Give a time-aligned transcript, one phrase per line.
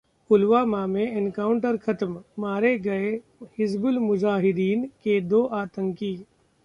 [0.29, 3.11] पुलवामा में एनकाउंटर खत्म, मारे गए
[3.59, 6.13] हिज्बुल मुजाहिदीन के दो आतंकी